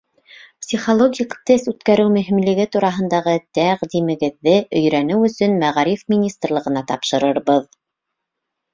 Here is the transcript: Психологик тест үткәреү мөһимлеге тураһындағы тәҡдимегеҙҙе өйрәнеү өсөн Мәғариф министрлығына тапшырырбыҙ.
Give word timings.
Психологик 0.65 1.35
тест 1.49 1.69
үткәреү 1.71 2.13
мөһимлеге 2.15 2.65
тураһындағы 2.77 3.37
тәҡдимегеҙҙе 3.59 4.57
өйрәнеү 4.83 5.23
өсөн 5.31 5.57
Мәғариф 5.65 6.05
министрлығына 6.17 6.87
тапшырырбыҙ. 6.95 7.73